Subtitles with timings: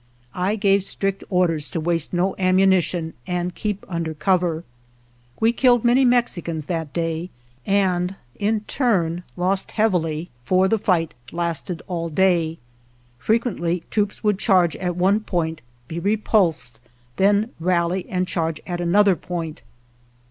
[0.33, 4.63] I gave strict orders to waste no ammunition and keep under cover.
[5.39, 7.29] We killed many Mexicans that day
[7.67, 12.57] and in turn lost heavily, for the fight lasted all day.
[13.19, 16.79] Frequently troops would charge at one point, be repulsed,
[17.17, 19.61] then rally and charge at another point.